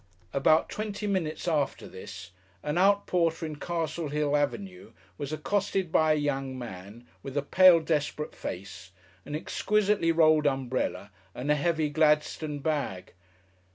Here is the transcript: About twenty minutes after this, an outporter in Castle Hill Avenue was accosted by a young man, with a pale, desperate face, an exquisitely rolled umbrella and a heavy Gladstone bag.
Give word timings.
About 0.33 0.67
twenty 0.67 1.05
minutes 1.05 1.47
after 1.47 1.87
this, 1.87 2.31
an 2.63 2.79
outporter 2.79 3.43
in 3.45 3.57
Castle 3.57 4.09
Hill 4.09 4.35
Avenue 4.35 4.93
was 5.19 5.31
accosted 5.31 5.91
by 5.91 6.13
a 6.13 6.15
young 6.15 6.57
man, 6.57 7.05
with 7.21 7.37
a 7.37 7.43
pale, 7.43 7.79
desperate 7.79 8.33
face, 8.33 8.89
an 9.25 9.35
exquisitely 9.35 10.11
rolled 10.11 10.47
umbrella 10.47 11.11
and 11.35 11.51
a 11.51 11.55
heavy 11.55 11.91
Gladstone 11.91 12.57
bag. 12.61 13.13